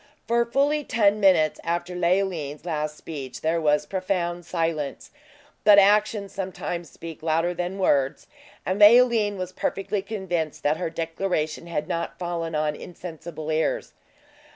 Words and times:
For 0.27 0.45
fully 0.47 0.83
ten 0.83 1.19
minutes 1.19 1.59
after 1.63 1.93
Leoline's 1.93 2.65
last 2.65 2.97
speech, 2.97 3.41
there 3.41 3.61
was 3.61 3.85
profound 3.85 4.47
silence. 4.47 5.11
But 5.63 5.77
actions 5.77 6.33
sometimes 6.33 6.89
speak 6.89 7.21
louder 7.21 7.53
than 7.53 7.77
words; 7.77 8.25
and 8.65 8.79
Leoline 8.81 9.37
was 9.37 9.51
perfectly 9.51 10.01
convinced 10.01 10.63
that 10.63 10.77
her 10.77 10.89
declaration 10.89 11.67
had 11.67 11.87
not 11.87 12.17
fallen 12.17 12.55
on 12.55 12.75
insensible 12.75 13.51
ears. 13.51 13.93